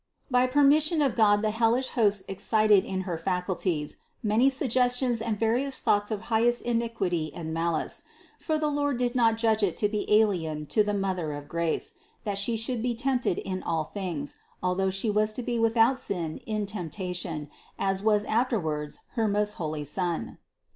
[0.31, 5.79] By permission of God the hellish host excited in her faculties many suggestions and various
[5.79, 8.01] thoughts of highest iniquity and malice;
[8.39, 11.93] for the Lord did not judge it to be alien to the Mother of Grace,
[12.23, 16.39] that She should be tempted in all things, although She was to be without sin
[16.47, 20.39] in temptation, as was afterwards her most holy Son.